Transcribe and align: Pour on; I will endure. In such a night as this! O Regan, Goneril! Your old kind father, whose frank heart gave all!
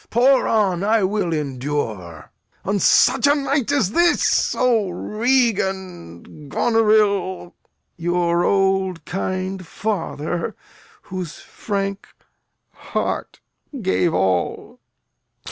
Pour 0.09 0.47
on; 0.47 0.83
I 0.83 1.03
will 1.03 1.31
endure. 1.31 2.31
In 2.65 2.79
such 2.79 3.27
a 3.27 3.35
night 3.35 3.71
as 3.71 3.91
this! 3.91 4.55
O 4.55 4.89
Regan, 4.89 6.49
Goneril! 6.49 7.53
Your 7.97 8.43
old 8.43 9.05
kind 9.05 9.67
father, 9.67 10.55
whose 11.03 11.35
frank 11.35 12.07
heart 12.73 13.41
gave 13.79 14.11
all! 14.11 14.79